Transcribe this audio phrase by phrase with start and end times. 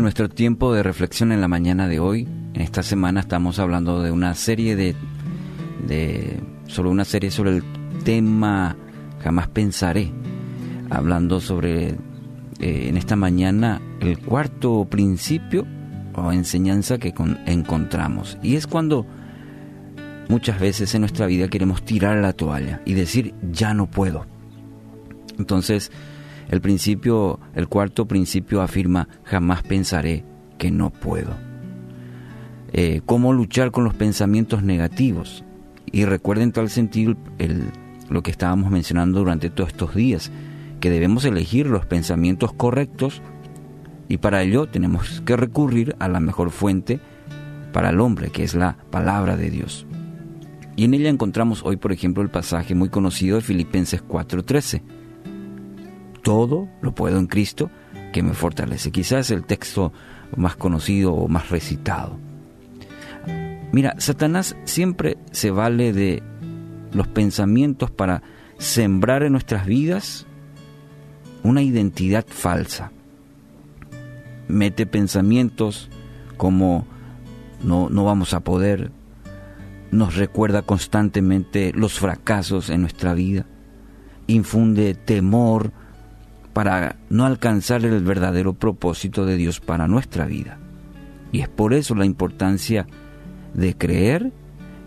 [0.00, 4.02] En nuestro tiempo de reflexión en la mañana de hoy, en esta semana estamos hablando
[4.02, 4.94] de una serie de,
[5.86, 7.62] de sobre una serie sobre el
[8.02, 8.78] tema
[9.22, 10.10] jamás pensaré,
[10.88, 11.96] hablando sobre eh,
[12.60, 15.66] en esta mañana el cuarto principio
[16.14, 17.12] o enseñanza que
[17.44, 18.38] encontramos.
[18.42, 19.04] Y es cuando
[20.30, 24.24] muchas veces en nuestra vida queremos tirar la toalla y decir ya no puedo.
[25.38, 25.92] Entonces
[26.50, 30.24] el principio, el cuarto principio afirma, jamás pensaré
[30.58, 31.36] que no puedo.
[32.72, 35.44] Eh, ¿Cómo luchar con los pensamientos negativos?
[35.92, 37.70] Y recuerden tal sentido el,
[38.08, 40.32] lo que estábamos mencionando durante todos estos días,
[40.80, 43.22] que debemos elegir los pensamientos correctos
[44.08, 46.98] y para ello tenemos que recurrir a la mejor fuente
[47.72, 49.86] para el hombre, que es la palabra de Dios.
[50.74, 54.82] Y en ella encontramos hoy, por ejemplo, el pasaje muy conocido de Filipenses 4:13
[56.22, 57.70] todo lo puedo en Cristo
[58.12, 58.90] que me fortalece.
[58.90, 59.92] Quizás el texto
[60.36, 62.18] más conocido o más recitado.
[63.72, 66.22] Mira, Satanás siempre se vale de
[66.92, 68.22] los pensamientos para
[68.58, 70.26] sembrar en nuestras vidas
[71.42, 72.90] una identidad falsa.
[74.48, 75.88] Mete pensamientos
[76.36, 76.84] como
[77.62, 78.90] no, no vamos a poder,
[79.90, 83.46] nos recuerda constantemente los fracasos en nuestra vida,
[84.26, 85.72] infunde temor,
[86.52, 90.58] para no alcanzar el verdadero propósito de Dios para nuestra vida.
[91.32, 92.86] Y es por eso la importancia
[93.54, 94.32] de creer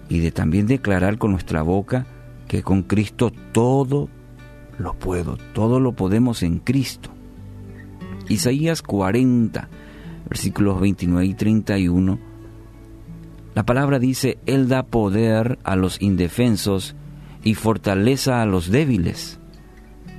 [0.10, 2.06] y de también declarar con nuestra boca
[2.48, 4.10] que con Cristo todo
[4.78, 7.10] lo puedo, todo lo podemos en Cristo.
[8.30, 9.70] Isaías 40,
[10.30, 12.20] versículos 29 y 31,
[13.56, 16.96] la palabra dice, Él da poder a los indefensos
[17.44, 19.40] y fortaleza a los débiles.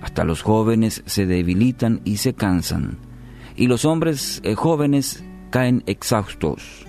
[0.04, 2.98] Hasta los jóvenes se debilitan y se cansan,
[3.56, 6.84] y los hombres eh, jóvenes caen exhaustos.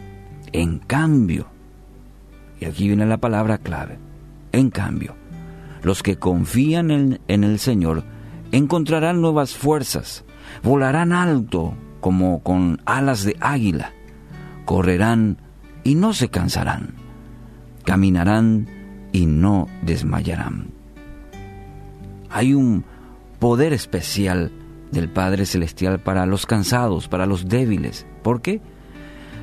[0.51, 1.47] En cambio,
[2.59, 3.99] y aquí viene la palabra clave,
[4.51, 5.15] en cambio,
[5.81, 8.03] los que confían en, en el Señor
[8.51, 10.25] encontrarán nuevas fuerzas,
[10.61, 13.93] volarán alto como con alas de águila,
[14.65, 15.37] correrán
[15.85, 16.95] y no se cansarán,
[17.85, 18.67] caminarán
[19.13, 20.71] y no desmayarán.
[22.29, 22.83] Hay un
[23.39, 24.51] poder especial
[24.91, 28.05] del Padre Celestial para los cansados, para los débiles.
[28.23, 28.61] ¿Por qué?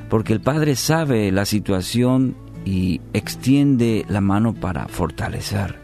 [0.09, 5.79] Porque el Padre sabe la situación y extiende la mano para fortalecer,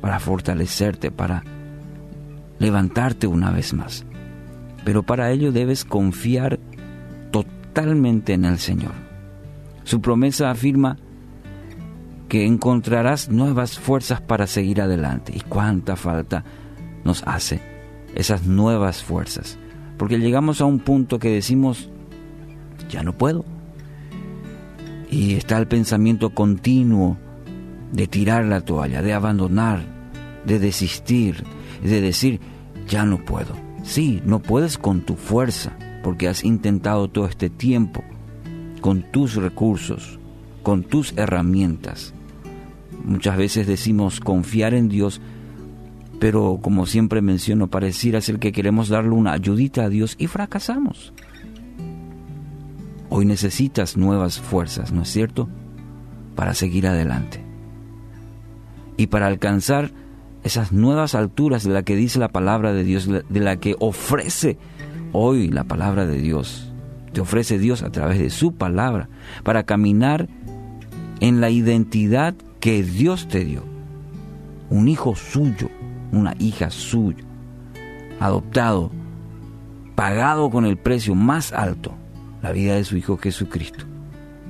[0.00, 1.44] para fortalecerte, para
[2.58, 4.04] levantarte una vez más.
[4.84, 6.58] Pero para ello debes confiar
[7.30, 8.92] totalmente en el Señor.
[9.84, 10.96] Su promesa afirma
[12.28, 15.32] que encontrarás nuevas fuerzas para seguir adelante.
[15.34, 16.44] ¿Y cuánta falta
[17.06, 17.60] nos hace
[18.14, 19.58] esas nuevas fuerzas.
[19.96, 21.88] Porque llegamos a un punto que decimos,
[22.90, 23.44] ya no puedo.
[25.10, 27.16] Y está el pensamiento continuo
[27.92, 29.84] de tirar la toalla, de abandonar,
[30.44, 31.44] de desistir,
[31.82, 32.40] de decir,
[32.86, 33.54] ya no puedo.
[33.82, 38.02] Sí, no puedes con tu fuerza, porque has intentado todo este tiempo,
[38.80, 40.18] con tus recursos,
[40.62, 42.12] con tus herramientas.
[43.04, 45.20] Muchas veces decimos confiar en Dios,
[46.18, 51.12] pero como siempre menciono, pareciera ser que queremos darle una ayudita a Dios y fracasamos.
[53.08, 55.48] Hoy necesitas nuevas fuerzas, ¿no es cierto?
[56.34, 57.44] Para seguir adelante.
[58.96, 59.90] Y para alcanzar
[60.42, 64.58] esas nuevas alturas de la que dice la palabra de Dios, de la que ofrece
[65.12, 66.72] hoy la palabra de Dios.
[67.12, 69.08] Te ofrece Dios a través de su palabra
[69.42, 70.28] para caminar
[71.20, 73.64] en la identidad que Dios te dio.
[74.70, 75.70] Un hijo suyo,
[76.12, 77.24] una hija suya,
[78.20, 78.90] adoptado,
[79.94, 81.94] pagado con el precio más alto,
[82.42, 83.84] la vida de su Hijo Jesucristo,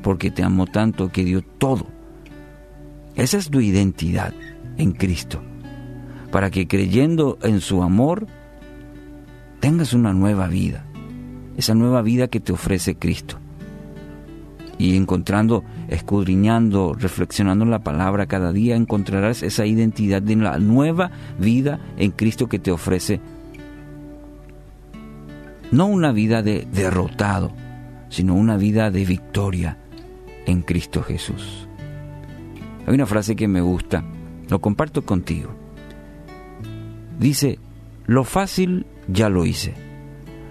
[0.02, 1.86] porque te amó tanto que dio todo.
[3.14, 4.34] Esa es tu identidad
[4.76, 5.42] en Cristo,
[6.30, 8.26] para que creyendo en su amor,
[9.60, 10.84] tengas una nueva vida,
[11.56, 13.38] esa nueva vida que te ofrece Cristo
[14.78, 21.10] y encontrando, escudriñando, reflexionando en la palabra cada día, encontrarás esa identidad de la nueva
[21.38, 23.20] vida en Cristo que te ofrece.
[25.70, 27.52] No una vida de derrotado,
[28.08, 29.78] sino una vida de victoria
[30.46, 31.66] en Cristo Jesús.
[32.86, 34.04] Hay una frase que me gusta,
[34.48, 35.50] lo comparto contigo.
[37.18, 37.58] Dice,
[38.06, 39.74] lo fácil ya lo hice,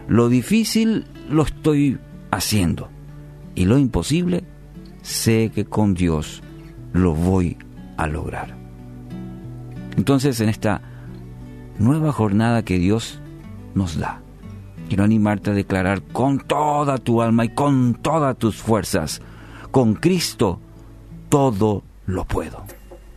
[0.08, 2.00] lo difícil lo estoy
[2.32, 2.90] haciendo
[3.56, 4.44] y lo imposible,
[5.02, 6.44] sé que con Dios
[6.94, 7.58] lo voy
[7.98, 8.56] a lograr.
[9.98, 10.82] Entonces en esta
[11.80, 13.20] nueva jornada que Dios
[13.74, 14.22] nos da,
[14.88, 19.22] Quiero animarte a declarar con toda tu alma y con todas tus fuerzas,
[19.72, 20.60] con Cristo
[21.30, 22.64] todo lo puedo.